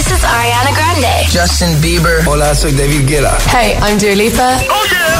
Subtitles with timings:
[0.00, 1.26] This is Ariana Grande.
[1.30, 2.26] Justin Bieber.
[2.26, 3.36] Hola, soy David Guetta.
[3.52, 4.58] Hey, I'm Dua Lipa.
[4.70, 5.10] Oh yeah.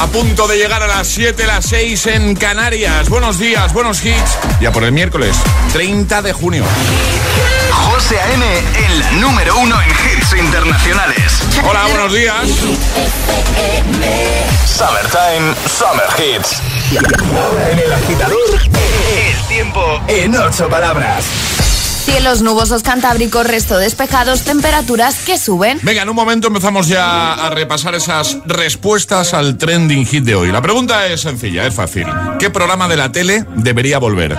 [0.00, 3.08] A punto de llegar a las 7, las 6 en Canarias.
[3.08, 4.38] Buenos días, buenos hits.
[4.60, 5.36] Ya por el miércoles,
[5.72, 6.64] 30 de junio.
[7.72, 8.46] José A.M.
[8.86, 11.42] en la número uno en hits internacionales.
[11.66, 12.48] Hola, buenos días.
[14.66, 16.62] Summertime, Summer Hits.
[17.36, 21.24] Ahora en el agitador, el tiempo en ocho palabras.
[22.04, 25.78] Cielos nubosos cantábricos, resto despejados, temperaturas que suben.
[25.82, 30.50] Venga, en un momento empezamos ya a repasar esas respuestas al trending hit de hoy.
[30.50, 32.06] La pregunta es sencilla, es fácil.
[32.38, 34.38] ¿Qué programa de la tele debería volver?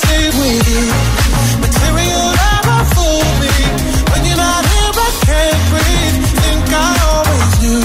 [0.00, 0.86] Leave with you.
[1.60, 3.54] Material never fool me.
[4.10, 6.16] When you're not here, I can't breathe.
[6.40, 7.82] Think I always knew.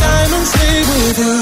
[0.00, 1.38] Diamonds leave with you.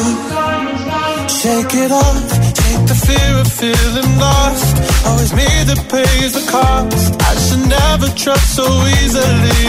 [1.41, 2.29] Shake it off.
[2.61, 4.75] Take the fear of feeling lost.
[5.07, 7.11] Always me that pays the cost.
[7.31, 8.67] I should never trust so
[8.99, 9.65] easily.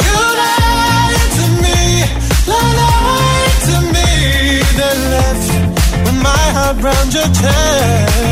[0.00, 1.80] You lied to me.
[2.48, 4.10] Lied to me.
[4.78, 5.48] Then left
[6.28, 6.76] my heart
[7.12, 8.31] your chest.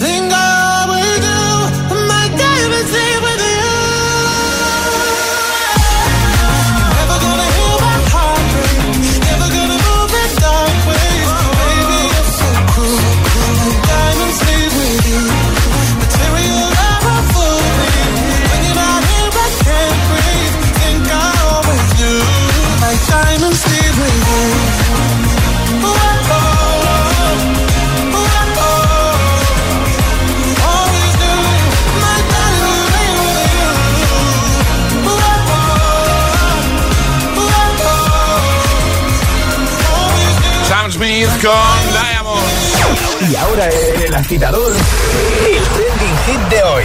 [41.01, 42.77] Con Diamonds.
[43.27, 46.83] Y ahora el agitador, el trending hit de hoy.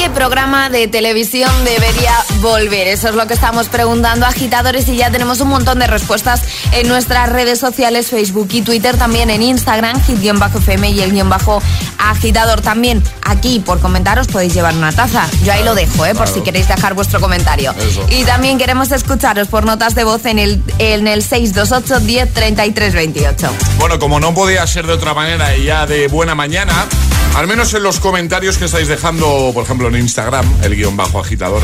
[0.00, 2.88] ¿Qué programa de televisión debería volver?
[2.88, 6.88] Eso es lo que estamos preguntando agitadores y ya tenemos un montón de respuestas en
[6.88, 11.62] nuestras redes sociales, Facebook y Twitter, también en Instagram, hit-fm y el guion bajo
[11.98, 12.62] agitador.
[12.62, 15.28] También aquí por comentaros podéis llevar una taza.
[15.44, 16.14] Yo ahí lo dejo, ¿eh?
[16.14, 17.74] por si queréis dejar vuestro comentario.
[17.78, 18.06] Eso.
[18.08, 22.94] Y también queremos escucharos por notas de voz en el, en el 628 10 33
[22.94, 23.50] 28.
[23.76, 26.86] Bueno, como no podía ser de otra manera y ya de buena mañana,
[27.34, 31.62] al menos en los comentarios que estáis dejando, por ejemplo Instagram, el guion bajo agitador,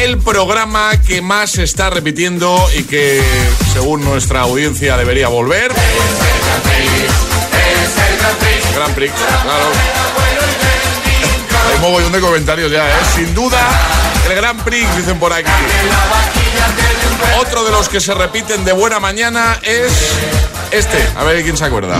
[0.00, 3.22] el programa que más se está repitiendo y que
[3.72, 5.72] según nuestra audiencia debería volver.
[8.74, 9.12] Gran Prix,
[9.42, 9.64] claro.
[11.70, 13.02] Hay mogollón de comentarios ya, ¿eh?
[13.14, 13.58] Sin duda,
[14.28, 15.50] el Gran Prix, dicen por aquí.
[17.38, 19.92] Otro de los que se repiten de buena mañana es
[20.70, 21.06] este.
[21.16, 21.96] A ver quién se acuerda.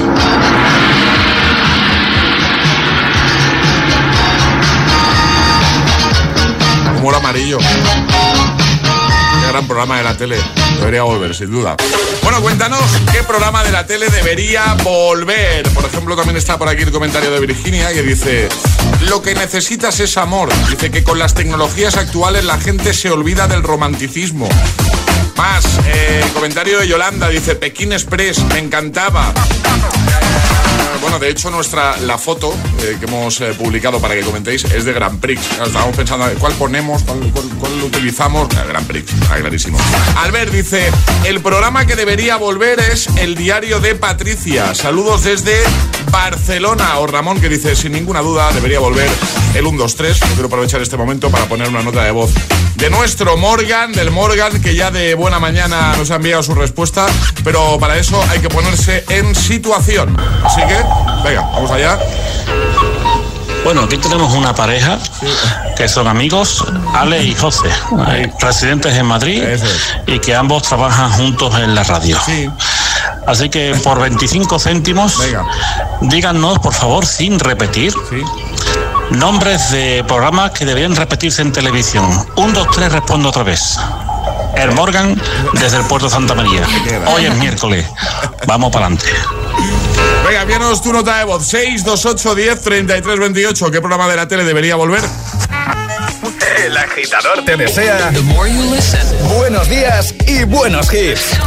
[7.08, 7.58] Amarillo.
[7.58, 10.36] Qué gran programa de la tele.
[10.78, 11.76] Debería volver, sin duda.
[12.22, 12.80] Bueno, cuéntanos
[13.10, 15.68] qué programa de la tele debería volver.
[15.70, 18.48] Por ejemplo, también está por aquí el comentario de Virginia que dice:
[19.08, 20.50] Lo que necesitas es amor.
[20.68, 24.48] Dice que con las tecnologías actuales la gente se olvida del romanticismo.
[25.36, 29.32] Más, eh, comentario de Yolanda dice: Pekín Express, me encantaba
[31.00, 34.84] bueno, de hecho, nuestra la foto eh, que hemos eh, publicado para que comentéis es
[34.84, 35.40] de Grand Prix.
[35.64, 37.20] Estábamos pensando cuál ponemos, cuál,
[37.58, 38.48] cuál, utilizamos.
[38.56, 39.78] El Grand Prix, está clarísimo.
[40.16, 40.90] Albert dice:
[41.24, 44.74] el programa que debería volver es el diario de Patricia.
[44.74, 45.56] Saludos desde
[46.10, 46.98] Barcelona.
[46.98, 49.10] O Ramón que dice: sin ninguna duda debería volver
[49.54, 50.20] el 1, 2, 3.
[50.20, 52.32] Yo quiero aprovechar este momento para poner una nota de voz
[52.76, 57.06] de nuestro Morgan, del Morgan, que ya de buena mañana nos ha enviado su respuesta.
[57.44, 60.16] Pero para eso hay que ponerse en situación.
[60.44, 60.79] Así que
[61.24, 61.98] Venga, vamos allá.
[63.64, 64.98] Bueno, aquí tenemos una pareja
[65.76, 67.68] que son amigos, Ale y José,
[68.40, 69.42] residentes en Madrid
[70.06, 72.18] y que ambos trabajan juntos en la radio.
[73.26, 75.20] Así que por 25 céntimos,
[76.00, 77.94] díganos por favor, sin repetir,
[79.10, 82.08] nombres de programas que deberían repetirse en televisión.
[82.36, 83.78] Un, dos, tres, respondo otra vez.
[84.56, 85.20] El Morgan
[85.52, 86.62] desde el puerto de Santa María.
[87.14, 87.86] Hoy es miércoles.
[88.46, 89.06] Vamos para adelante.
[90.26, 91.46] Venga, envíanos tu nota de voz.
[91.46, 93.70] 628 10 33 28.
[93.70, 95.02] ¿Qué programa de la tele debería volver?
[96.64, 98.12] El agitador te desea
[99.36, 101.38] buenos días y buenos hits.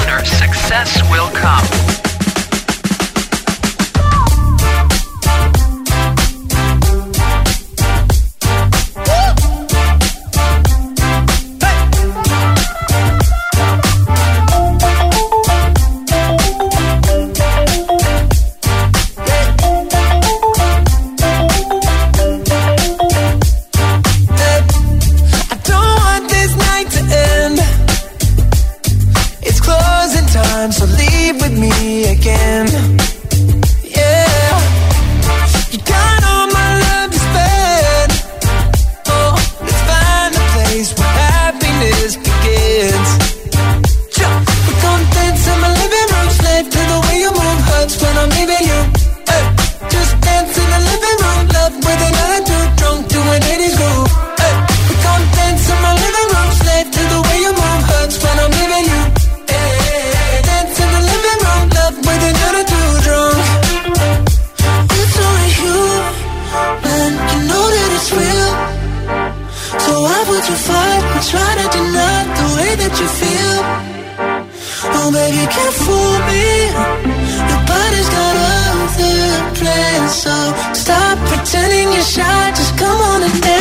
[70.74, 73.58] heart and try to deny the way that you feel.
[74.98, 76.46] Oh, baby, you can't fool me.
[77.52, 79.20] Nobody's got other
[79.60, 80.36] plans, so
[80.84, 82.44] stop pretending you're shy.
[82.60, 83.53] Just come on and dance.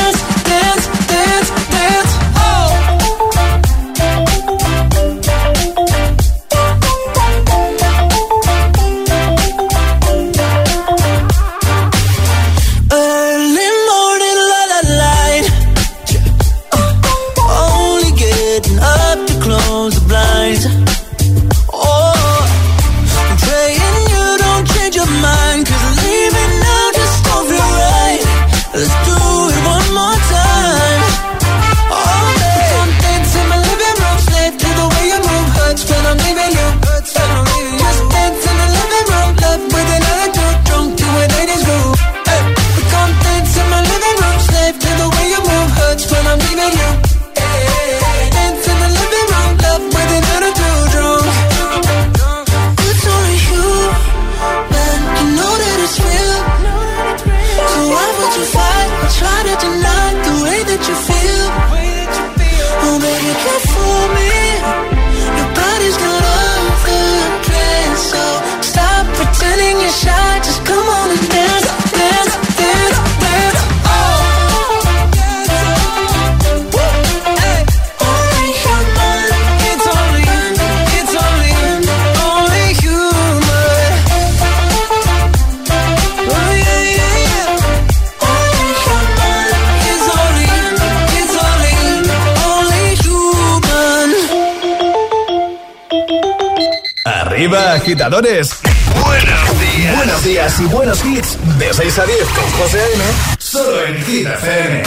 [98.23, 98.61] Agitadores.
[99.05, 99.97] Buenos días.
[99.97, 101.39] Buenos días y buenos hits.
[101.59, 103.05] De 6 a 10 con José A.M.
[103.39, 104.83] Solo en Hit FM.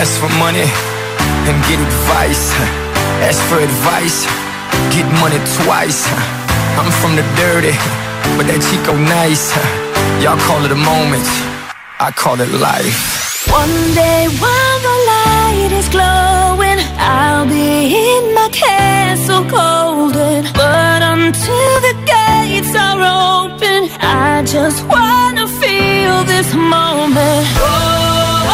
[0.00, 0.64] Ask for money
[1.48, 2.52] and get advice.
[3.28, 4.26] Ask for advice.
[4.94, 6.06] Get money twice.
[6.78, 7.76] I'm from the dirty,
[8.36, 9.52] but that Chico nice.
[10.22, 11.26] Y'all call it a moment.
[11.98, 13.46] I call it life.
[13.50, 20.44] One day while the light is glowing I'll be in my castle golden.
[20.54, 22.09] But until the
[22.70, 23.00] gates are
[23.44, 27.46] open, I just wanna feel this moment.
[27.56, 28.46] Oh,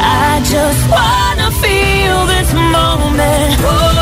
[0.00, 3.56] I just wanna feel this moment.
[3.60, 3.97] Oh,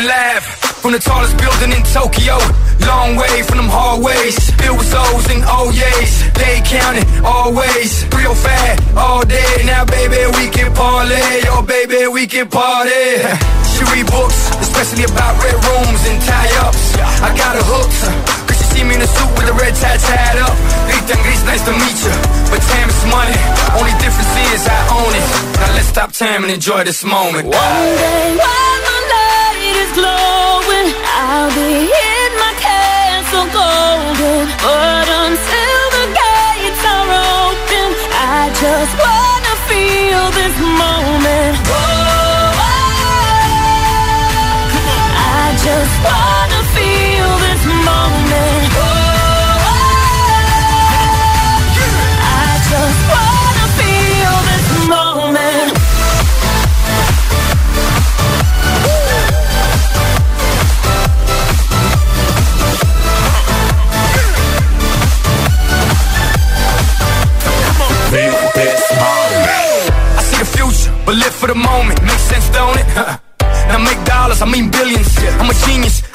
[0.00, 0.44] Reporting live
[0.80, 2.38] from the tallest building in Tokyo.
[2.88, 4.38] Long way from them hallways.
[4.56, 6.24] Filled with O's and oh O's.
[6.40, 8.08] They counting always.
[8.16, 9.62] Real fat all day.
[9.64, 11.44] Now, baby, we can parlay.
[11.52, 13.20] Oh, baby, we can party.
[13.70, 16.96] She read books, especially about red rooms and tie ups.
[17.24, 17.64] I got her
[18.60, 20.52] she see me in a suit with a red tie tied up.
[20.92, 22.12] And Gris, nice to meet you.
[22.52, 23.36] But time is money.
[23.72, 25.26] Only difference is I own it.
[25.56, 27.48] Now let's stop time and enjoy this moment.
[27.48, 28.79] One day light
[29.92, 34.46] glowing, I'll be in my castle golden.
[34.62, 37.10] But until the gates are
[37.44, 41.54] open, I just wanna feel this moment.
[41.68, 43.48] Oh, oh, oh.
[45.16, 46.39] I just wanna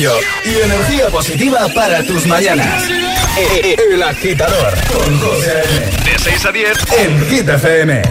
[0.00, 2.84] rollo y energía positiva para tus mañanas.
[3.36, 5.62] E- e- El agitador con José.
[6.04, 6.78] De 6 a 10.
[6.98, 8.02] en Hit FM.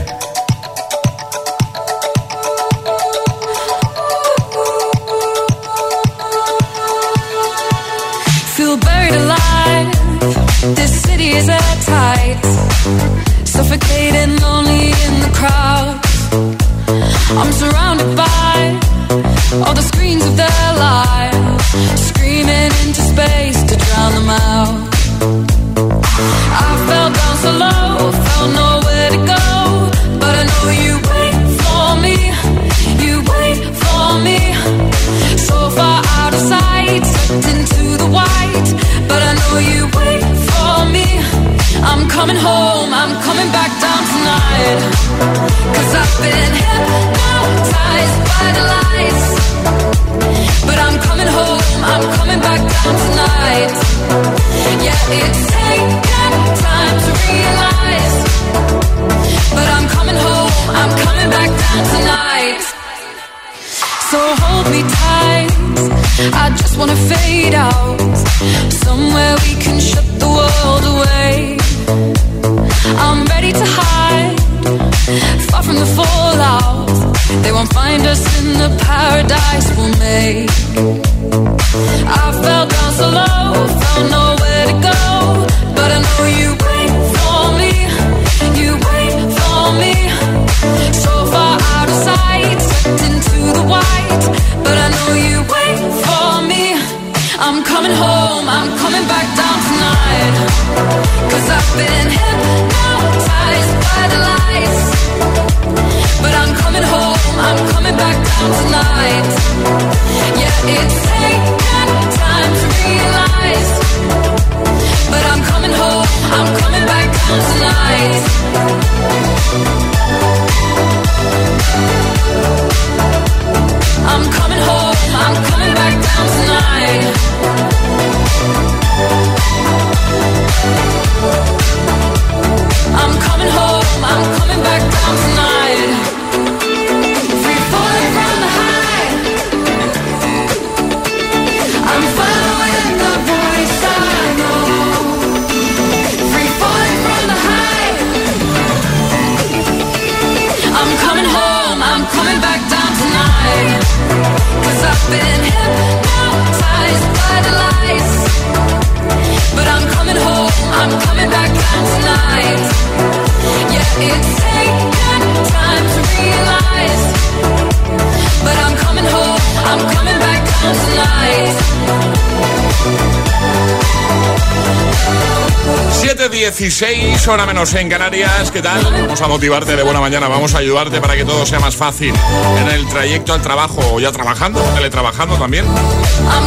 [176.59, 178.51] 7.16, hora menos en Canarias.
[178.51, 178.83] ¿Qué tal?
[178.83, 180.27] Vamos a motivarte de buena mañana.
[180.27, 182.13] Vamos a ayudarte para que todo sea más fácil
[182.59, 185.63] en el trayecto al trabajo o ya trabajando, teletrabajando también.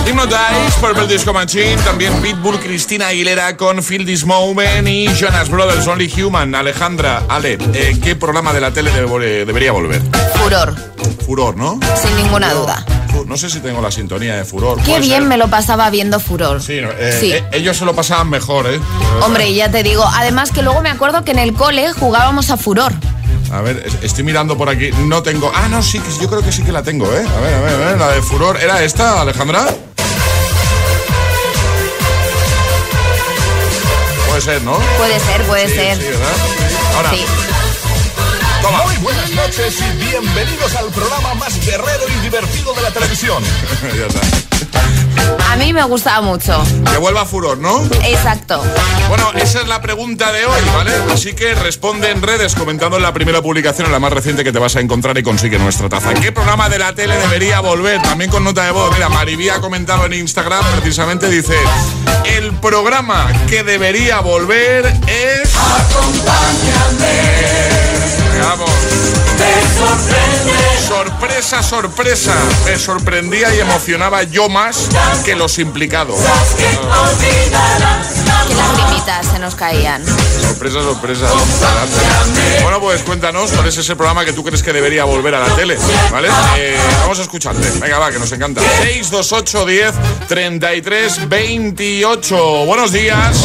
[0.07, 5.87] Hypnotize, Purple Disco Machine, también Pitbull, Cristina Aguilera con Feel This Moment y Jonas Brothers,
[5.87, 6.55] Only Human.
[6.55, 10.03] Alejandra, Ale, eh, ¿qué programa de la tele debe- debería volver?
[10.35, 10.75] Furor,
[11.25, 11.81] Furor, ¿no?
[12.01, 12.85] sin ninguna duda.
[13.27, 14.83] No sé si tengo la sintonía de Furor.
[14.83, 15.29] Qué bien ser.
[15.29, 16.63] me lo pasaba viendo Furor.
[16.63, 17.33] Sí, eh, Sí.
[17.33, 18.81] eh, ellos se lo pasaban mejor, ¿eh?
[19.23, 22.57] Hombre, ya te digo, además que luego me acuerdo que en el cole jugábamos a
[22.57, 22.93] Furor.
[23.53, 24.91] A ver, es- estoy mirando por aquí.
[24.93, 25.51] No tengo.
[25.55, 27.25] Ah, no, sí, yo creo que sí que la tengo, ¿eh?
[27.37, 27.99] A ver, a ver, a ver.
[27.99, 28.57] La de Furor.
[28.61, 29.67] ¿Era esta, Alejandra?
[34.29, 34.79] Puede ser, ¿no?
[34.97, 35.97] Puede ser, puede Sí, ser.
[35.99, 36.33] Sí, ¿verdad?
[36.97, 37.25] Ahora, Sí.
[38.63, 38.83] Toma.
[38.85, 43.43] Muy buenas noches y bienvenidos al programa más guerrero y divertido de la televisión.
[43.99, 44.21] ya está.
[45.51, 46.63] A mí me gustaba mucho.
[46.91, 47.85] Que vuelva Furor, ¿no?
[48.05, 48.63] Exacto.
[49.09, 50.93] Bueno, esa es la pregunta de hoy, ¿vale?
[51.13, 54.53] Así que responde en redes comentando en la primera publicación, en la más reciente que
[54.53, 56.15] te vas a encontrar y consigue nuestra taza.
[56.15, 58.01] ¿Qué programa de la tele debería volver?
[58.01, 58.93] También con nota de voz.
[58.95, 61.57] Mira, Maribí ha comentado en Instagram, precisamente dice,
[62.25, 65.53] el programa que debería volver es...
[66.25, 67.82] Venga,
[68.43, 68.71] Vamos.
[70.87, 72.33] Sorpresa, sorpresa.
[72.65, 74.89] Me sorprendía y emocionaba yo más
[75.25, 76.19] que los implicados.
[78.49, 80.05] Que las limitas se nos caían.
[80.05, 81.27] Sorpresa, sorpresa.
[81.27, 82.63] Adelante.
[82.63, 85.55] Bueno, pues cuéntanos cuál es ese programa que tú crees que debería volver a la
[85.55, 85.77] tele,
[86.11, 86.29] ¿vale?
[86.59, 87.71] Eh, vamos a escucharte.
[87.81, 88.61] Venga, va, que nos encanta.
[88.83, 89.95] 628 10
[90.29, 92.37] 33 28.
[92.67, 93.37] Buenos días.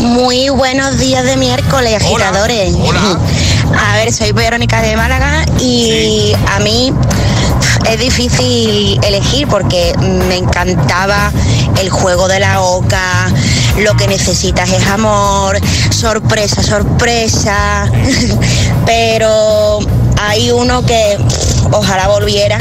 [0.00, 2.28] Muy buenos días de miércoles, Hola.
[2.28, 2.74] agitadores.
[2.78, 3.18] Hola.
[3.76, 6.92] A ver, soy Verónica de Málaga y a mí
[7.88, 11.32] es difícil elegir porque me encantaba
[11.80, 13.30] el juego de la oca,
[13.78, 15.58] lo que necesitas es amor,
[15.90, 17.90] sorpresa, sorpresa.
[18.86, 19.78] Pero
[20.20, 21.18] hay uno que
[21.72, 22.58] ojalá volviera,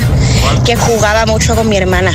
[0.65, 2.11] que jugaba mucho con mi hermana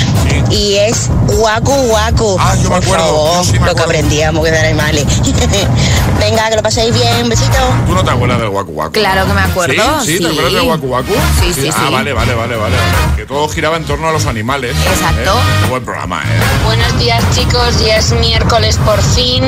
[0.51, 2.37] y es Waku Waku.
[2.39, 5.05] Ah, yo me acuerdo, favor, yo sí me lo que aprendíamos que de animales.
[6.21, 7.57] Venga, que lo paséis bien, besito.
[7.87, 8.93] ¿Tú no te acuerdas del Waku Waku?
[8.93, 10.19] Claro que me acuerdo, ¿Sí?
[10.19, 10.19] ¿Sí?
[10.19, 10.31] ¿Te sí.
[10.31, 11.13] acuerdas del Waku Waku?
[11.41, 11.93] Sí, sí, Ah, sí.
[11.93, 12.77] vale, vale, vale, vale.
[13.17, 14.77] Que todo giraba en torno a los animales.
[14.93, 15.31] Exacto.
[15.33, 15.69] ¿eh?
[15.71, 16.65] Buen programa, ¿eh?
[16.67, 19.45] Buenos días chicos, ya es miércoles por fin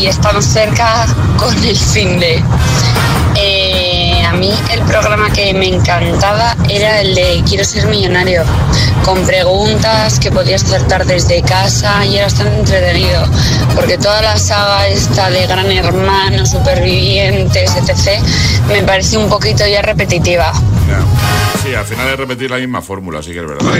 [0.00, 1.06] y estamos cerca
[1.38, 2.42] con el fin de...
[4.40, 8.42] A mí el programa que me encantaba era el de Quiero ser millonario,
[9.04, 13.22] con preguntas que podías acertar desde casa y era bastante entretenido,
[13.74, 18.18] porque toda la saga esta de Gran Hermano, Supervivientes, etc.,
[18.68, 20.54] me parece un poquito ya repetitiva.
[21.62, 23.70] Sí, al final es repetir la misma fórmula, sí que es verdad.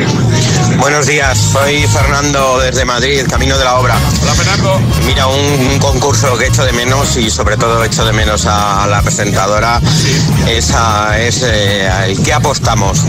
[0.78, 3.96] Buenos días, soy Fernando desde Madrid, camino de la obra.
[4.22, 4.78] Hola, Fernando.
[5.06, 8.86] Mira, un, un concurso que echo de menos y sobre todo echo de menos a,
[8.86, 9.80] la presentadora
[10.56, 13.00] esa es eh, el que apostamos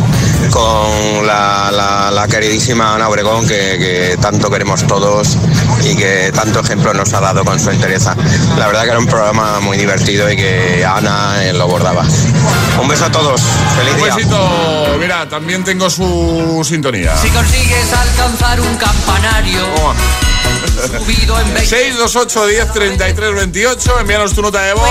[0.51, 5.37] con la, la- la queridísima Ana Obregón que, que tanto queremos todos
[5.83, 8.15] y que tanto ejemplo nos ha dado con su entereza.
[8.57, 12.03] La verdad que era un programa muy divertido y que Ana eh, lo bordaba.
[12.81, 13.41] Un beso a todos,
[13.77, 14.15] feliz Un día.
[14.15, 14.97] besito.
[14.99, 17.15] Mira, también tengo su sintonía.
[17.17, 20.30] Si consigues alcanzar un campanario subido en 20
[20.61, 24.89] 628 10 33 28 envíanos tu nota de voz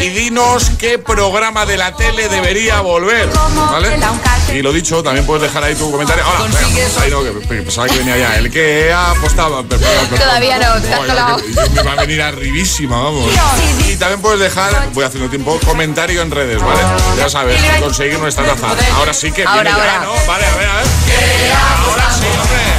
[0.00, 3.28] y dinos qué programa de la tele debería volver
[3.70, 3.98] ¿vale?
[4.54, 6.24] y lo dicho también puedes dejar ahí tu comentario.
[6.24, 6.58] Ahora venga,
[7.02, 8.36] ahí no, que- que pensaba que venía ya.
[8.36, 8.92] El que
[9.68, 11.00] pero- Todavía no, te has
[11.36, 13.30] que- que me va a venir arribísima vamos.
[13.86, 16.80] Y también puedes dejar voy haciendo tiempo comentario en redes ¿vale?
[17.16, 18.68] ya sabes conseguir nuestra taza.
[18.96, 19.98] Ahora sí que Ahora, viene ya.
[20.00, 20.12] ¿no?
[20.26, 20.86] vale a ver a ver.
[21.86, 22.69] Ahora sí hombre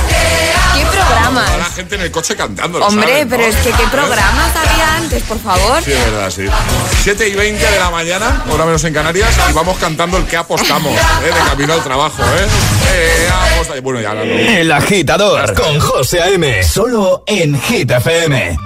[1.40, 3.30] ¿Qué Toda la gente en el coche cantando Hombre, saben, ¿no?
[3.36, 5.82] pero es que qué programas había antes, por favor.
[5.84, 6.46] Sí, es verdad, sí.
[7.04, 10.38] 7 y 20 de la mañana, hora menos en Canarias, y vamos cantando el que
[10.38, 11.26] apostamos, ¿eh?
[11.26, 12.48] de camino al trabajo, ¿eh?
[12.94, 14.22] Eh, aposta- Bueno, ya no.
[14.22, 16.64] El agitador con José A.M.
[16.64, 18.58] Solo en Hit FM.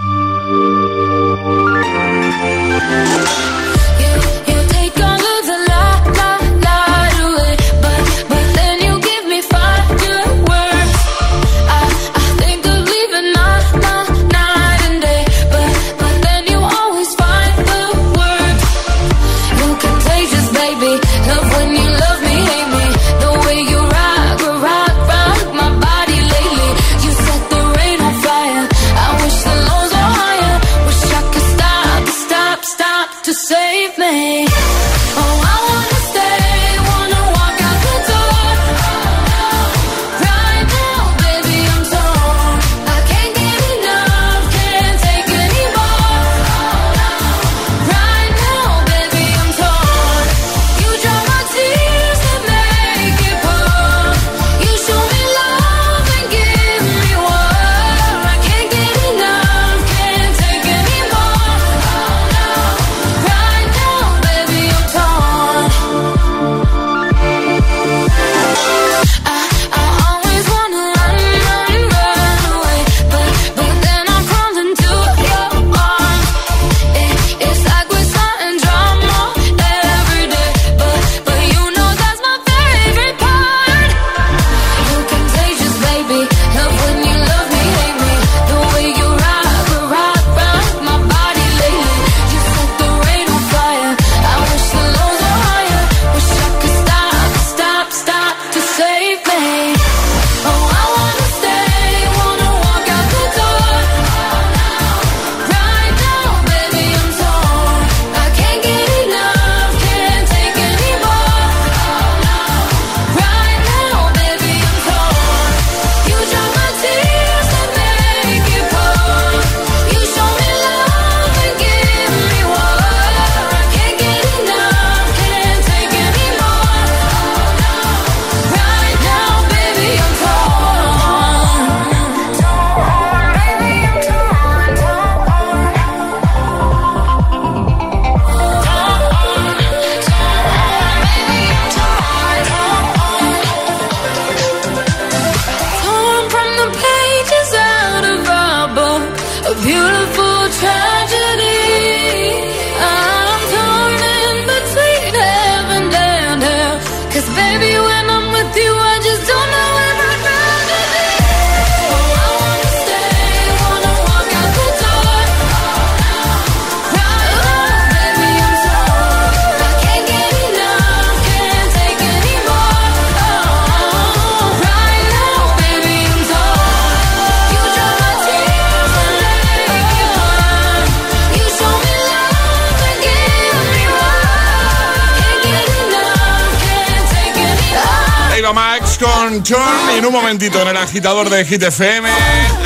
[188.99, 192.09] Con John y en un momentito en el agitador de Hit FM,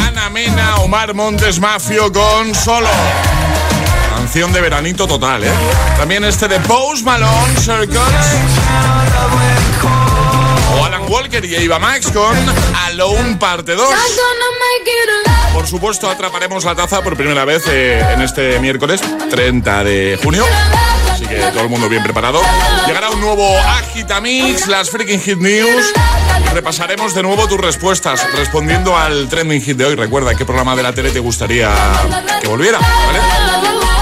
[0.07, 2.87] Ana Mena, Omar Montes Mafio con Solo.
[4.15, 5.51] Canción de veranito total, ¿eh?
[5.97, 7.99] También este de Post Malone, Circles.
[10.79, 12.37] O Alan Walker y Eva Max con
[12.85, 13.89] Alone Parte 2.
[15.53, 20.45] Por supuesto, atraparemos la taza por primera vez eh, en este miércoles 30 de junio.
[21.19, 22.41] Así que todo el mundo bien preparado.
[22.87, 25.93] Llegará un nuevo Agitamix, las Freaking Hit News.
[26.53, 29.95] repasaremos de nuevo tus respuestas respondiendo al trending hit de hoy.
[29.95, 31.73] Recuerda qué programa de la tele te gustaría
[32.41, 33.98] que volviera, ¿vale?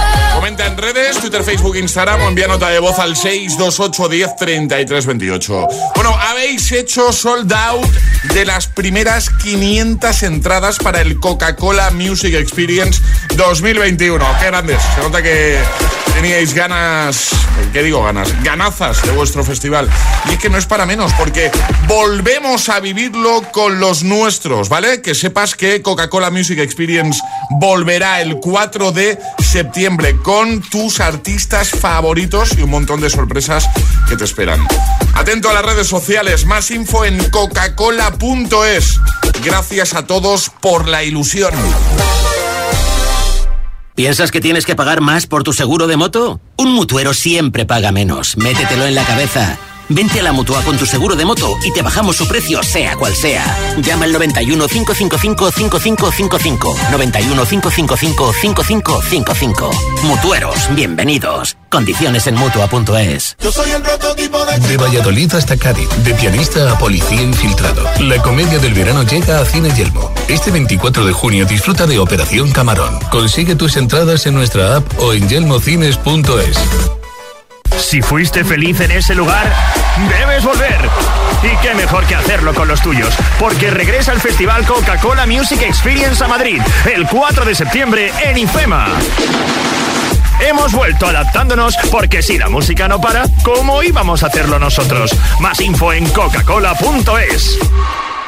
[0.47, 5.05] Comenta en redes, Twitter, Facebook, Instagram o envía nota de voz al 628 10 33
[5.05, 5.67] 28.
[5.93, 7.85] Bueno, habéis hecho sold out
[8.33, 13.01] de las primeras 500 entradas para el Coca-Cola Music Experience
[13.35, 14.25] 2021.
[14.39, 14.81] ¡Qué grandes!
[14.95, 15.59] Se nota que
[16.13, 17.29] teníais ganas,
[17.73, 18.29] ¿qué digo ganas?
[18.41, 19.89] Ganazas de vuestro festival.
[20.29, 21.51] Y es que no es para menos, porque
[21.87, 25.01] volvemos a vivirlo con los nuestros, ¿vale?
[25.01, 27.21] Que sepas que Coca-Cola Music Experience
[27.59, 30.36] volverá el 4 de septiembre con
[30.69, 33.67] tus artistas favoritos y un montón de sorpresas
[34.07, 34.65] que te esperan.
[35.15, 38.99] Atento a las redes sociales, más info en coca-cola.es.
[39.43, 41.53] Gracias a todos por la ilusión.
[43.95, 46.39] ¿Piensas que tienes que pagar más por tu seguro de moto?
[46.55, 48.37] Un mutuero siempre paga menos.
[48.37, 49.57] Métetelo en la cabeza.
[49.89, 52.95] Vente a la Mutua con tu seguro de moto y te bajamos su precio sea
[52.97, 53.75] cual sea.
[53.77, 56.75] Llama al 91 555 5555.
[56.91, 59.71] 91 555 5555.
[60.03, 61.55] Mutueros, bienvenidos.
[61.69, 63.37] Condiciones en Mutua.es.
[63.39, 64.59] Yo soy el prototipo de...
[64.59, 67.83] De Valladolid hasta Cádiz, de pianista a policía infiltrado.
[68.01, 70.13] La comedia del verano llega a Cine Yelmo.
[70.27, 72.99] Este 24 de junio disfruta de Operación Camarón.
[73.09, 76.96] Consigue tus entradas en nuestra app o en yelmocines.es.
[77.77, 79.53] Si fuiste feliz en ese lugar,
[80.09, 80.89] debes volver.
[81.43, 86.23] Y qué mejor que hacerlo con los tuyos, porque regresa el Festival Coca-Cola Music Experience
[86.23, 86.61] a Madrid
[86.93, 88.87] el 4 de septiembre en IFEMA.
[90.39, 95.15] Hemos vuelto adaptándonos porque si la música no para, ¿cómo íbamos a hacerlo nosotros?
[95.39, 97.59] Más info en coca-cola.es.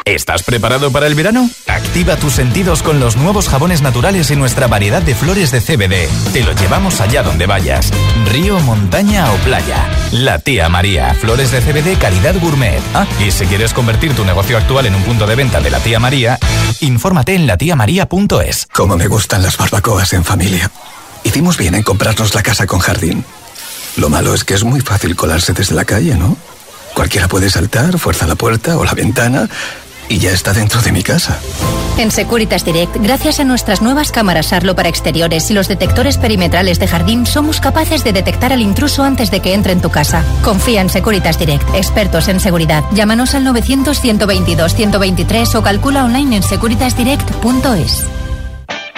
[0.09, 1.51] ¿Estás preparado para el verano?
[1.67, 6.09] Activa tus sentidos con los nuevos jabones naturales y nuestra variedad de flores de CBD.
[6.33, 7.91] Te lo llevamos allá donde vayas.
[8.31, 9.87] Río, montaña o playa.
[10.11, 11.13] La tía María.
[11.13, 12.81] Flores de CBD calidad gourmet.
[12.95, 15.79] Ah, y si quieres convertir tu negocio actual en un punto de venta de la
[15.79, 16.39] tía María,
[16.79, 18.65] infórmate en latiamaría.es.
[18.73, 20.71] Como me gustan las barbacoas en familia.
[21.23, 23.23] Hicimos bien en comprarnos la casa con jardín.
[23.95, 26.35] Lo malo es que es muy fácil colarse desde la calle, ¿no?
[26.95, 29.47] Cualquiera puede saltar, fuerza la puerta o la ventana
[30.09, 31.39] y ya está dentro de mi casa.
[31.97, 36.79] En Securitas Direct, gracias a nuestras nuevas cámaras Arlo para exteriores y los detectores perimetrales
[36.79, 40.23] de jardín, somos capaces de detectar al intruso antes de que entre en tu casa.
[40.43, 42.83] Confía en Securitas Direct, expertos en seguridad.
[42.93, 48.05] Llámanos al 900 122 123 o calcula online en securitasdirect.es.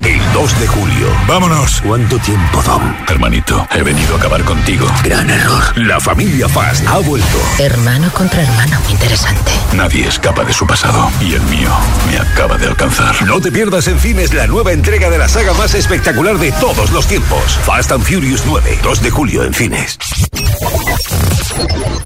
[0.00, 1.06] El 2 de julio.
[1.26, 1.80] Vámonos.
[1.84, 2.82] ¿Cuánto tiempo, Dom?
[3.08, 4.86] Hermanito, he venido a acabar contigo.
[5.02, 5.76] Gran error.
[5.76, 7.38] La familia Fast ha vuelto.
[7.58, 8.78] Hermano contra hermano.
[8.88, 9.50] Interesante.
[9.74, 11.10] Nadie escapa de su pasado.
[11.20, 11.70] Y el mío
[12.08, 13.20] me acaba de alcanzar.
[13.26, 16.92] No te pierdas en cines la nueva entrega de la saga más espectacular de todos
[16.92, 17.58] los tiempos.
[17.64, 18.78] Fast and Furious 9.
[18.82, 19.98] 2 de julio en cines.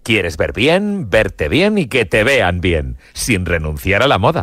[0.02, 2.96] ¿Quieres ver bien, verte bien y que te vean bien?
[3.12, 4.42] Sin renunciar a la moda.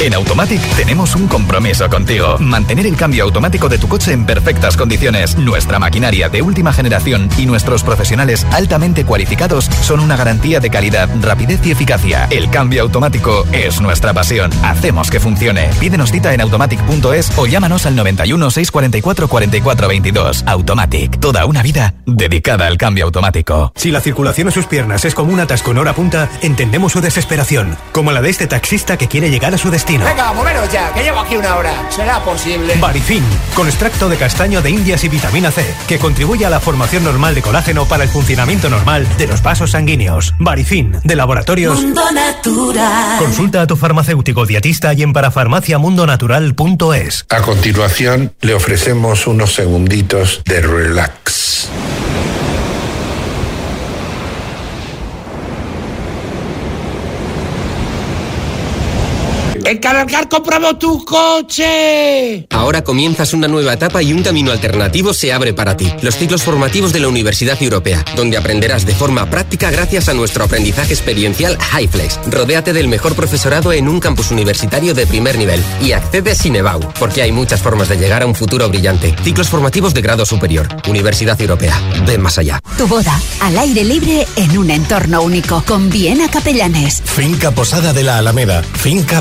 [0.00, 2.36] En Automatic tenemos un compromiso contigo.
[2.38, 5.36] Mantener el cambio automático de tu coche en perfectas condiciones.
[5.36, 11.08] Nuestra maquinaria de última generación y nuestros profesionales altamente cualificados son una garantía de calidad,
[11.20, 12.28] rapidez y eficacia.
[12.30, 14.52] El cambio automático es nuestra pasión.
[14.62, 15.68] Hacemos que funcione.
[15.80, 20.44] Pídenos cita en automatic.es o llámanos al 91 644 44 22.
[20.46, 21.18] Automatic.
[21.18, 23.72] Toda una vida dedicada al cambio automático.
[23.74, 27.00] Si la circulación en sus piernas es como un atasco en hora punta, entendemos su
[27.00, 27.76] desesperación.
[27.90, 30.04] Como la de este taxista que quiere llegar a su destino destino.
[30.04, 31.72] Venga, moveros ya, que llevo aquí una hora.
[31.90, 32.76] ¿Será posible?
[32.80, 33.24] Barifin,
[33.54, 37.34] con extracto de castaño de indias y vitamina C, que contribuye a la formación normal
[37.34, 40.34] de colágeno para el funcionamiento normal de los vasos sanguíneos.
[40.38, 41.80] Barifin, de laboratorios.
[41.80, 43.18] Mundo Natural.
[43.18, 47.26] Consulta a tu farmacéutico dietista y en parafarmaciamundonatural.es.
[47.30, 51.68] A continuación, le ofrecemos unos segunditos de relax.
[59.68, 62.46] ¡En Cargar compramos tu coche!
[62.48, 65.92] Ahora comienzas una nueva etapa y un camino alternativo se abre para ti.
[66.00, 70.44] Los ciclos formativos de la Universidad Europea, donde aprenderás de forma práctica gracias a nuestro
[70.44, 72.18] aprendizaje experiencial HighFlex.
[72.30, 76.80] Rodéate del mejor profesorado en un campus universitario de primer nivel y accede sin EBAU,
[76.98, 79.14] porque hay muchas formas de llegar a un futuro brillante.
[79.22, 80.66] Ciclos formativos de grado superior.
[80.88, 81.78] Universidad Europea.
[82.06, 82.58] Ven más allá.
[82.78, 87.02] Tu boda, al aire libre, en un entorno único, con Viena Capellanes.
[87.04, 89.20] Finca Posada de la Alameda, Finca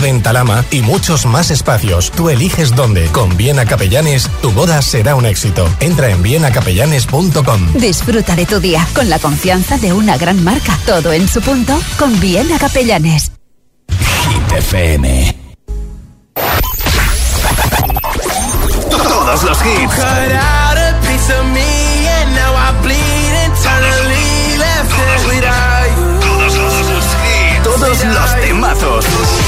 [0.69, 2.11] Y muchos más espacios.
[2.11, 3.07] Tú eliges dónde.
[3.07, 5.67] Con Viena Capellanes, tu boda será un éxito.
[5.79, 7.73] Entra en vienacapellanes.com.
[7.73, 10.77] Disfruta de tu día con la confianza de una gran marca.
[10.85, 13.31] Todo en su punto con Viena Capellanes.
[13.89, 15.35] Hit FM.
[18.91, 19.95] Todos los hits.
[27.63, 29.46] Todos los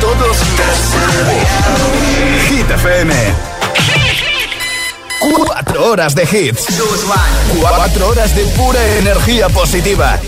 [0.00, 0.36] Todos los
[2.48, 3.14] Hit FM.
[5.20, 6.66] Cuatro horas de hits.
[7.60, 10.18] Cuatro horas de pura energía positiva.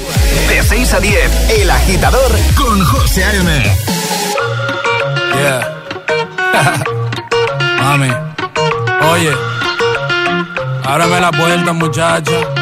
[0.48, 3.76] De 6 a 10, El Agitador con José A.M.
[5.34, 5.82] Yeah.
[7.82, 8.10] Mami.
[9.12, 9.32] Oye.
[10.84, 12.61] Ábrame la puerta, muchacha.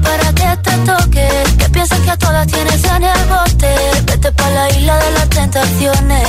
[0.00, 1.28] Para que te toque.
[1.58, 3.45] Que piensas que a todas tienes en el bote.
[4.06, 6.28] Vete pa' la isla de las tentaciones.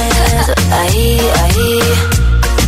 [0.79, 1.79] Ahí, ahí.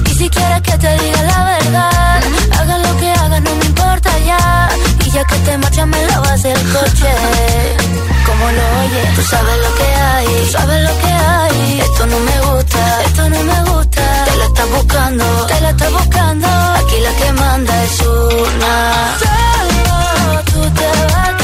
[0.09, 2.21] Y si quieres que te diga la verdad,
[2.59, 4.69] haga lo que hagas, no me importa ya.
[5.05, 7.11] Y ya que te marchas, me lavas el coche.
[8.25, 11.79] Como lo oyes, tú sabes lo que hay, tú sabes lo que hay.
[11.81, 14.25] Esto no me gusta, esto no me gusta.
[14.25, 16.47] Te la estás buscando, te la estás buscando.
[16.47, 18.73] Aquí la que manda es una.
[19.23, 21.38] Solo tú te vas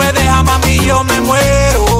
[0.00, 1.99] me dejas, mami, yo me muero.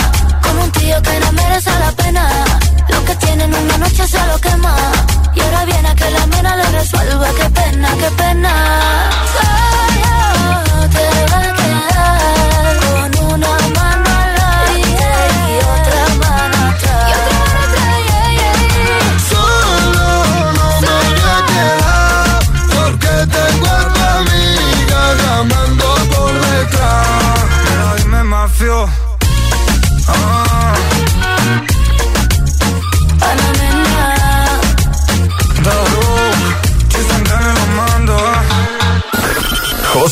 [0.63, 2.23] un tío que no merece la pena.
[2.89, 4.75] Lo que tienen una noche se lo quema.
[5.35, 8.53] Y ahora viene a que la mena le resuelva, qué pena, qué pena.
[9.35, 14.10] Solo te va a quedar con una mano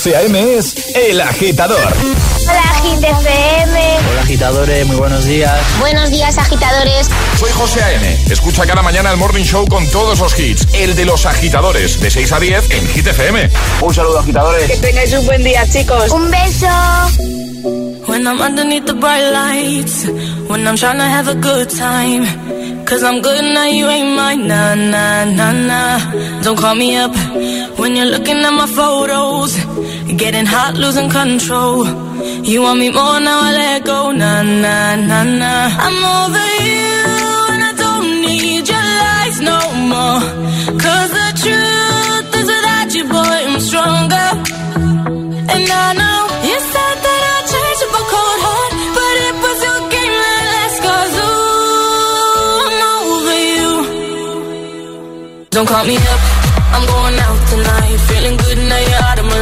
[0.01, 0.57] 12 a.m.
[0.57, 1.77] es El Agitador.
[1.77, 3.97] Hola, Agit FM.
[4.09, 4.87] Hola, agitadores.
[4.87, 5.59] Muy buenos días.
[5.77, 7.09] Buenos días, agitadores.
[7.37, 8.17] Soy José A.M.
[8.29, 10.65] Escucha cada mañana el Morning Show con todos los hits.
[10.73, 13.49] El de los agitadores, de 6 a 10 en Hit FM.
[13.81, 14.71] Un saludo, agitadores.
[14.71, 16.09] Que tengáis un buen día, chicos.
[16.11, 16.67] Un beso.
[18.07, 20.07] When I'm underneath the bright lights,
[20.47, 22.25] when I'm trying to have a good time.
[22.85, 24.47] Cause I'm good now, you ain't mine.
[24.47, 26.41] Nah, nah, nah, nah.
[26.41, 27.13] Don't call me up
[27.79, 29.51] when you're looking at my photos.
[30.23, 31.85] Getting hot, losing control.
[32.51, 34.11] You want me more now, I let go.
[34.11, 35.67] Nah, nah, nah, nah.
[35.85, 36.97] I'm over you,
[37.53, 39.59] and I don't need your lies no
[39.93, 40.21] more.
[40.83, 44.29] Cause the truth is without you, boy, I'm stronger.
[45.53, 46.19] And I know
[46.49, 50.43] you said that I'd change up a cold heart, but it was your game that
[50.51, 50.77] last.
[50.87, 52.81] Cause ooh, I'm
[53.15, 53.71] over you.
[55.55, 56.21] Don't call me up,
[56.75, 57.28] I'm going out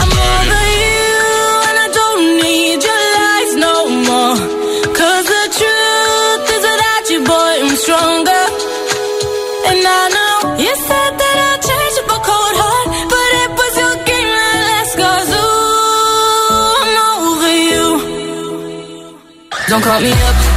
[0.00, 1.16] I'm over you,
[1.68, 3.74] and I don't need your lies no
[5.32, 8.44] the truth is without you, boy, I'm stronger.
[9.68, 11.96] And I know you said that I'd change
[12.28, 14.60] cold heart, but it was your game that
[15.42, 17.86] ooh, I'm over you.
[19.68, 20.47] Don't call me up,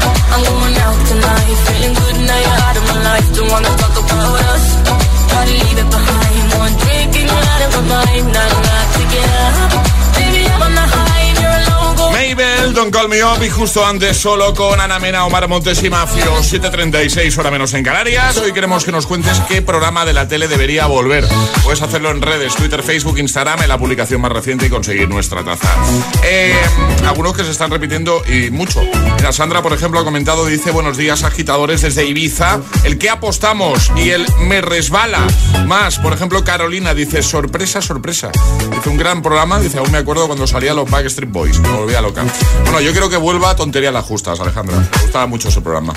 [3.52, 4.66] wanna talk about us.
[5.32, 6.45] Gotta leave it behind.
[6.64, 8.26] One drink and you're out of my mind.
[8.34, 8.71] Not enough
[12.74, 16.24] Don't Call Me Up y justo antes solo con Ana Mena, Omar Montes y Mafio,
[16.24, 18.38] 7.36 hora menos en Canarias.
[18.38, 21.28] Hoy queremos que nos cuentes qué programa de la tele debería volver.
[21.64, 25.44] Puedes hacerlo en redes, Twitter, Facebook, Instagram, en la publicación más reciente y conseguir nuestra
[25.44, 25.68] taza.
[26.24, 26.56] Eh,
[27.08, 28.82] algunos que se están repitiendo y mucho.
[29.18, 32.62] Mira, Sandra, por ejemplo, ha comentado, dice, buenos días agitadores desde Ibiza.
[32.84, 35.26] El que apostamos y el me resbala
[35.66, 36.00] más.
[36.00, 38.32] Por ejemplo, Carolina dice, sorpresa, sorpresa.
[38.74, 41.60] Dice, un gran programa, dice, aún me acuerdo cuando salía los Backstreet Boys.
[41.60, 42.24] Me volvía loca.
[42.72, 44.78] Bueno, yo creo que vuelva a Tontería las Justas, Alejandra.
[44.78, 45.94] Me gustaba mucho ese programa.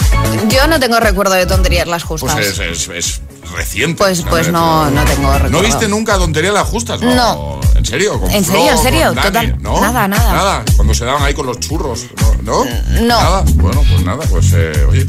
[0.49, 2.33] Yo no tengo recuerdo de tonterías las justas.
[2.35, 3.21] Pues es, es- es
[3.55, 3.97] reciente.
[3.97, 5.51] Pues, pues no, no tengo recuerdo.
[5.51, 7.01] ¿No viste nunca Tontería las Justas?
[7.01, 7.61] No.
[7.77, 8.19] ¿En serio?
[8.19, 9.07] ¿Con ¿En serio, en serio?
[9.15, 9.53] con Dani?
[9.53, 9.81] Total- ¿No?
[9.81, 10.33] nada, nada.
[10.33, 10.65] Nada.
[10.75, 12.07] Cuando se daban ahí con los churros.
[12.43, 12.65] ¿No?
[12.65, 12.65] ¿No?
[13.03, 13.07] No.
[13.23, 13.45] Nada.
[13.55, 15.07] Bueno, pues nada, pues eh, oye.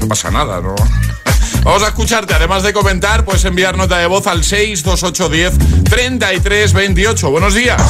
[0.00, 0.74] No pasa nada, ¿no?
[1.62, 7.30] Vamos a escucharte, además de comentar, puedes enviar nota de voz al 62810 3328.
[7.30, 7.80] Buenos días.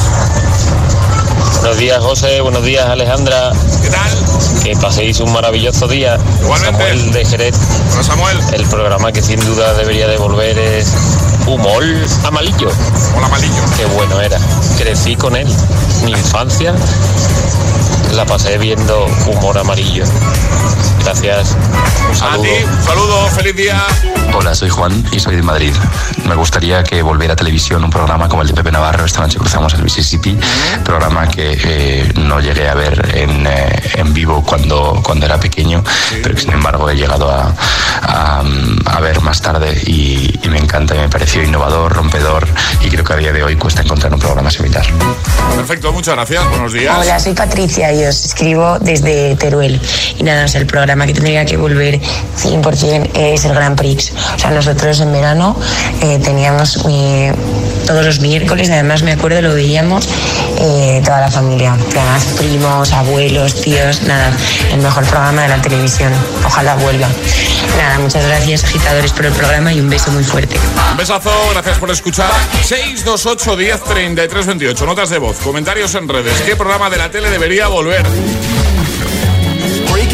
[1.53, 2.41] Buenos días, José.
[2.41, 3.51] Buenos días, Alejandra.
[3.81, 4.11] ¿Qué tal?
[4.63, 6.17] Que paséis un maravilloso día.
[6.59, 7.55] Samuel de Jerez.
[7.93, 8.37] Hola, Samuel.
[8.53, 10.93] El programa que sin duda debería de volver es
[11.47, 11.83] Humor
[12.23, 12.69] Amarillo.
[13.15, 13.61] Hola, Amarillo.
[13.77, 14.39] Qué bueno era.
[14.77, 15.47] Crecí con él.
[16.03, 16.73] Mi infancia
[18.15, 20.05] la pasé viendo Humor Amarillo.
[21.03, 21.55] Gracias.
[22.09, 22.43] Un A saludo.
[22.43, 23.83] ti, un saludo, feliz día.
[24.33, 25.73] Hola, soy Juan y soy de Madrid.
[26.25, 29.37] Me gustaría que volviera a televisión un programa como el de Pepe Navarro, Esta noche
[29.37, 30.37] cruzamos el Mississippi,
[30.83, 35.83] programa que eh, no llegué a ver en, eh, en vivo cuando, cuando era pequeño,
[36.23, 37.53] pero que sin embargo he llegado a,
[38.01, 38.43] a,
[38.85, 42.47] a ver más tarde y, y me encanta y me pareció innovador, rompedor
[42.81, 44.85] y creo que a día de hoy cuesta encontrar un programa similar.
[45.55, 46.49] Perfecto, muchas gracias.
[46.49, 46.97] Buenos días.
[46.99, 49.81] Hola, soy Patricia y y os escribo desde Teruel.
[50.17, 54.13] Y nada, el programa que tendría que volver 100% es el Grand Prix.
[54.35, 55.57] O sea, nosotros en verano
[56.01, 56.79] eh, teníamos
[57.85, 60.07] todos los miércoles, además me acuerdo, lo veíamos
[60.59, 64.31] eh, toda la familia, además primos, abuelos, tíos, nada,
[64.71, 66.11] el mejor programa de la televisión.
[66.45, 67.07] Ojalá vuelva.
[67.77, 70.57] Nada, muchas gracias agitadores por el programa y un beso muy fuerte.
[70.91, 72.31] Un besazo, gracias por escuchar.
[72.63, 76.41] 628 10 33 28, notas de voz, comentarios en redes.
[76.41, 77.94] ¿Qué programa de la tele debería volver?
[78.03, 78.54] fuera.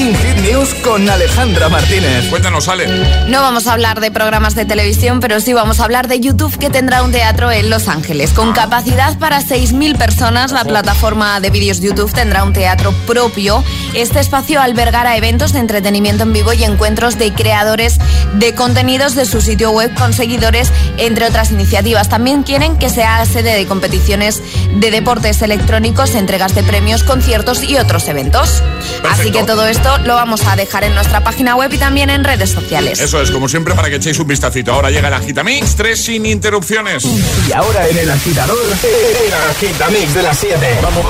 [0.02, 2.28] Breaking Hit News con Alejandra Martínez.
[2.30, 2.88] Cuéntanos, Ale.
[3.28, 6.58] No vamos a hablar de programas de televisión, pero sí vamos a hablar de YouTube
[6.58, 8.32] que tendrá un teatro en Los Ángeles.
[8.32, 13.64] Con capacidad para 6.000 personas, la plataforma de vídeos YouTube tendrá un teatro propio.
[13.94, 18.00] Este espacio albergará eventos de entretenimiento en vivo y encuentros de creadores
[18.34, 22.10] de contenidos de su sitio web con seguidores, entre otras iniciativas.
[22.10, 24.42] También quieren que sea sede de competiciones
[24.74, 28.64] de deportes electrónicos, entregas de premios, conciertos y otros eventos.
[29.08, 32.24] Así que todo esto lo vamos a dejar en nuestra página web y también en
[32.24, 33.00] redes sociales.
[33.00, 34.74] Eso es, como siempre, para que echéis un vistacito.
[34.74, 37.06] Ahora llega el Agitamix, tres sin interrupciones.
[37.48, 40.80] Y ahora en el agitador, el Agitamix de las 7.
[40.82, 41.06] Vamos.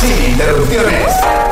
[0.00, 1.51] Sin interrupciones.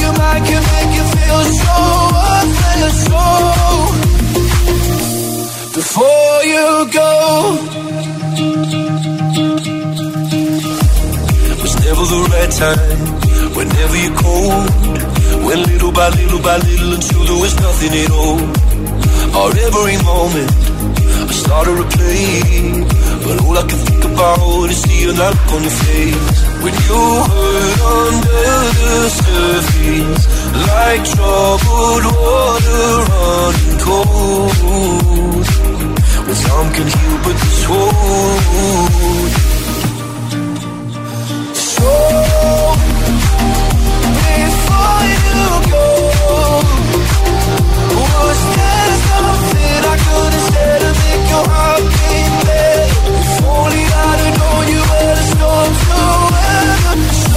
[0.00, 1.76] your mind can make you feel so
[2.16, 2.98] worthless.
[3.06, 3.22] So
[5.80, 6.66] before you
[6.98, 7.10] go.
[11.62, 13.00] Was never the right time.
[13.58, 14.66] Whenever you're cold,
[15.46, 18.40] went little by little by little until there was nothing at all.
[19.38, 20.50] Our every moment,
[21.28, 22.84] I started to play,
[23.24, 27.02] but all I can think about is seeing that look on your face when you
[27.30, 30.24] hurt under the surface,
[30.68, 35.46] like troubled water running cold.
[36.26, 39.32] Well, some can heal, but this won't.
[41.54, 41.90] So
[44.20, 45.42] before you
[45.72, 45.88] go,
[47.96, 52.88] was there something I could have said to make your heart beat better?
[53.16, 56.29] If only I'd have known you were the storm to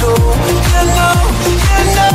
[0.00, 0.18] know.
[0.72, 1.18] You know,
[1.76, 2.14] you know.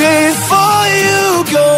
[0.00, 1.22] Before you
[1.56, 1.70] go,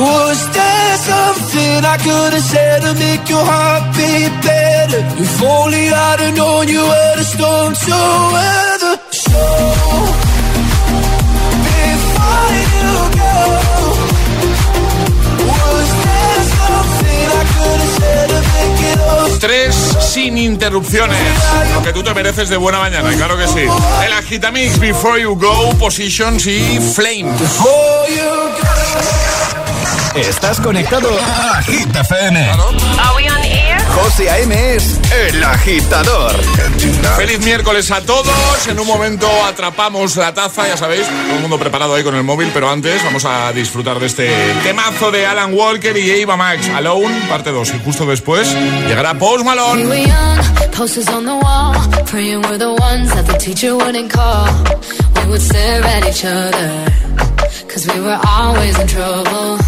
[0.00, 5.00] was there something I could have said to make your heart beat better?
[5.24, 7.98] If only I'd have known you were the storm so
[8.32, 8.67] weather.
[19.40, 21.18] Tres sin interrupciones.
[21.72, 23.60] Lo que tú te mereces de buena mañana, claro que sí.
[24.04, 27.32] El Agitamix, Before You Go, Positions y Flame.
[30.14, 32.50] Estás conectado a Agita ah, FM.
[34.18, 34.74] José A.M.
[34.74, 36.32] es El Agitador.
[37.16, 38.66] Feliz miércoles a todos.
[38.66, 42.24] En un momento atrapamos la taza, ya sabéis, todo el mundo preparado ahí con el
[42.24, 44.28] móvil, pero antes vamos a disfrutar de este
[44.64, 46.68] temazo de Alan Walker y Eva Max.
[46.68, 47.74] Alone, parte 2.
[47.74, 48.52] Y justo después
[48.88, 49.86] llegará Post Malone.
[49.86, 50.12] We
[50.76, 51.76] posters on the wall,
[52.10, 54.48] praying we're the ones that the teacher wouldn't call.
[55.14, 56.92] We would stare at each other,
[57.68, 59.67] cause we were always in trouble.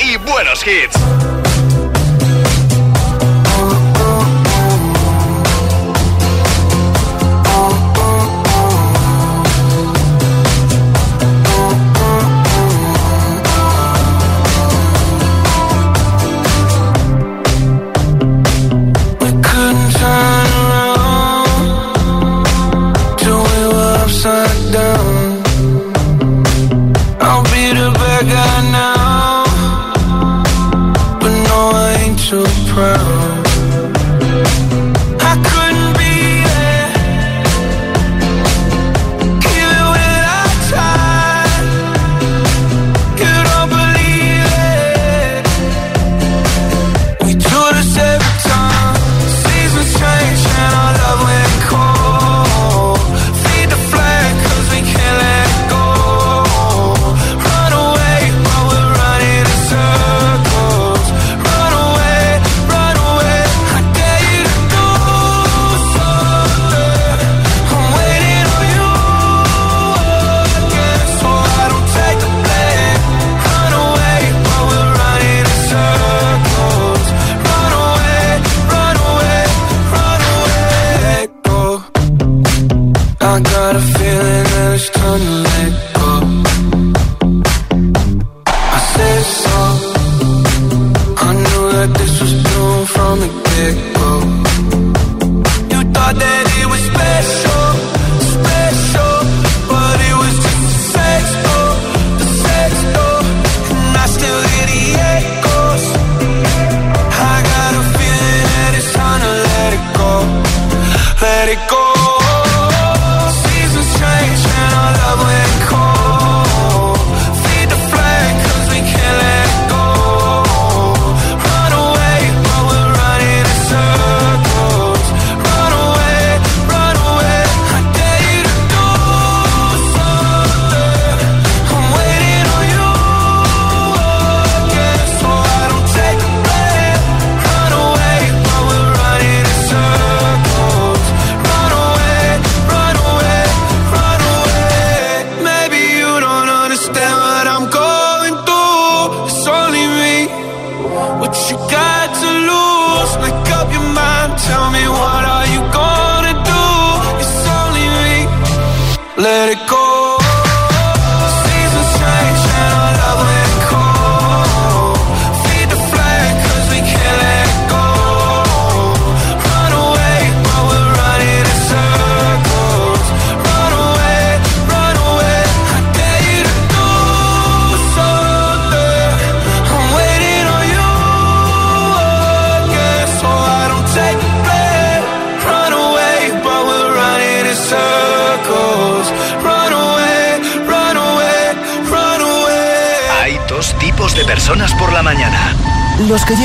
[0.00, 0.93] y buenos hits.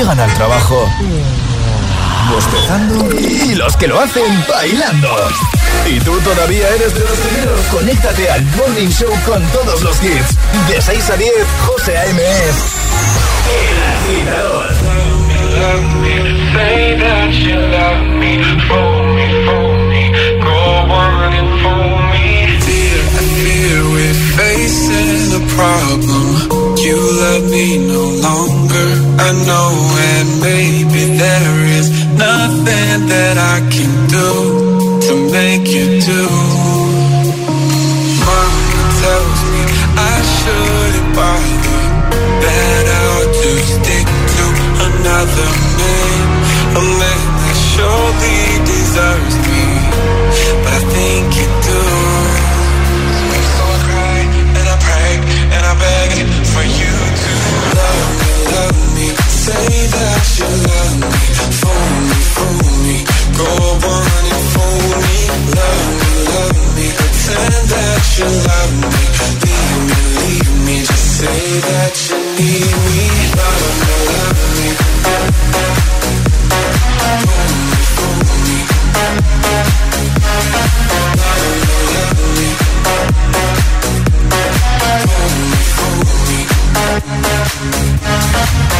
[0.00, 0.88] Llegan al trabajo
[2.32, 5.08] bostezando y los que lo hacen bailando.
[5.86, 7.60] Y tú todavía eres de los primeros.
[7.66, 10.38] Conéctate al Morning Show con todos los hits.
[10.68, 11.30] De 6 a 10,
[11.66, 12.22] José A.M.
[12.22, 14.68] El agitador.
[18.68, 19.30] Go me.
[25.32, 26.76] A problem.
[26.76, 28.90] You love me no longer,
[29.22, 29.70] I know,
[30.12, 34.30] and maybe there is nothing that I can do
[35.06, 36.39] to make you do.
[59.50, 61.10] Say that you love me,
[61.58, 62.98] fool me, fool me,
[63.38, 63.50] go
[63.94, 65.18] on and fool me,
[65.58, 69.02] love me, love me, pretend that you love me,
[69.42, 73.00] leave me, leave me, just say that you need me,
[73.40, 74.49] love me, love me.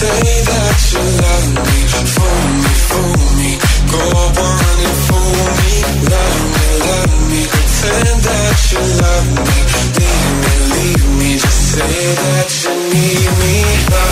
[0.00, 1.78] Say that you love me
[2.14, 3.50] Fool me, fool me
[3.92, 4.00] Go
[4.48, 5.72] on and fool me
[6.08, 7.40] Love me, love me.
[7.52, 9.58] Pretend that you love me
[10.00, 14.09] Leave me, leave me Just say that you need me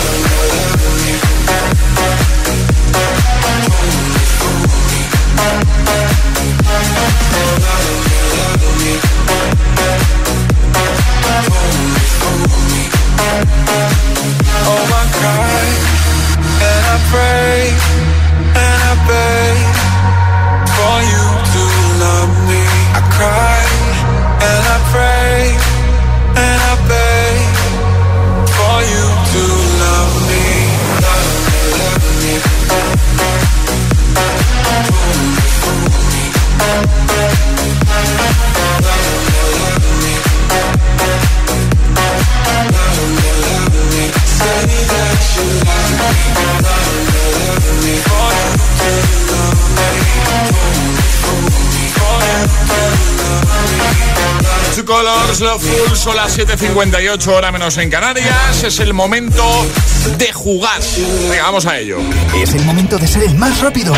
[17.59, 17.98] break
[54.79, 58.63] Two Colors, Love Full, son las 7.58, hora menos en Canarias.
[58.63, 59.43] Es el momento
[60.17, 60.79] de jugar.
[61.29, 61.97] Venga, vamos a ello.
[62.41, 63.93] Es el momento de ser el más rápido.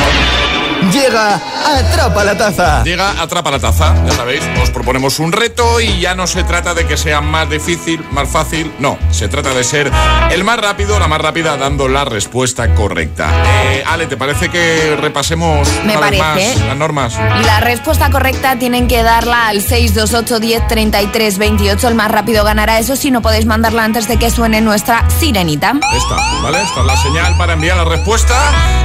[0.90, 2.84] Llega Atrapa la Taza.
[2.84, 4.42] Llega Atrapa la Taza, ya sabéis.
[4.62, 8.28] Os proponemos un reto y ya no se trata de que sea más difícil, más
[8.28, 8.72] fácil.
[8.80, 9.92] No, se trata de ser
[10.32, 13.30] el más rápido, la más rápida, dando la respuesta correcta.
[13.72, 16.22] Eh, Ale, ¿te parece que repasemos Me parece.
[16.22, 17.14] más las normas?
[17.46, 21.88] La respuesta correcta tienen que darla al 628 10 33 28.
[21.88, 25.74] El más rápido ganará eso si no podéis mandarla antes de que suene nuestra sirenita.
[25.96, 26.62] Esta, ¿vale?
[26.64, 28.36] Esta es la señal para enviar la respuesta.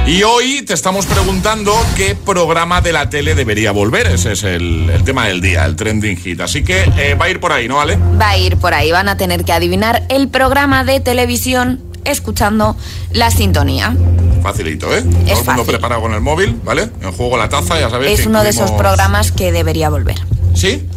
[0.05, 4.07] Y hoy te estamos preguntando qué programa de la tele debería volver.
[4.07, 6.41] Ese es el, el tema del día, el trending hit.
[6.41, 7.97] Así que eh, va a ir por ahí, ¿no, Ale?
[8.19, 12.75] Va a ir por ahí, van a tener que adivinar el programa de televisión escuchando
[13.11, 13.95] la sintonía.
[14.41, 15.01] Facilito, ¿eh?
[15.01, 15.65] Todo el mundo fácil.
[15.65, 16.89] preparado con el móvil, ¿vale?
[17.01, 18.19] En juego la taza, ya sabéis.
[18.19, 20.15] Es uno de esos programas que debería volver.
[20.53, 20.87] ¿Sí?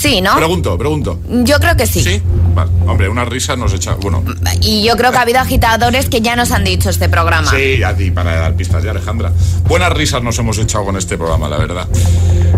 [0.00, 0.34] Sí, ¿no?
[0.34, 1.18] Pregunto, pregunto.
[1.28, 2.02] Yo creo que sí.
[2.02, 2.22] ¿Sí?
[2.54, 2.70] Vale.
[2.86, 3.96] Hombre, una risa nos echa.
[3.96, 4.24] Bueno.
[4.62, 7.50] Y yo creo que ha habido agitadores que ya nos han dicho este programa.
[7.50, 9.30] Sí, a ti, para dar pistas ya, Alejandra.
[9.68, 11.86] Buenas risas nos hemos echado con este programa, la verdad.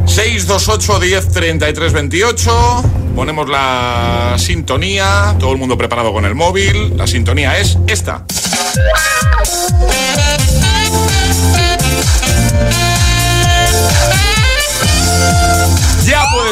[0.06, 2.84] 628 10 33 28.
[3.16, 5.34] Ponemos la sintonía.
[5.40, 6.96] Todo el mundo preparado con el móvil.
[6.96, 8.24] La sintonía es esta.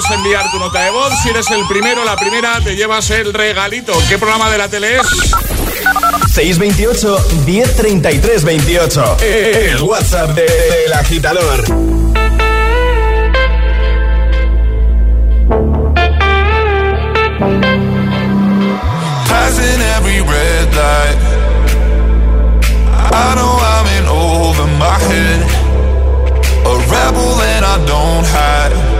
[0.00, 1.12] Puedes enviar tu nota de voz.
[1.22, 3.92] Si eres el primero, la primera, te llevas el regalito.
[4.08, 5.06] ¿Qué programa de la tele es?
[6.32, 9.16] 628 1033 28.
[9.20, 11.64] El WhatsApp del agitador.
[19.28, 21.18] Passing every red light.
[23.12, 25.42] I know I'm in over my head.
[26.64, 28.99] A rebel and I don't hide.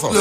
[0.00, 0.16] Con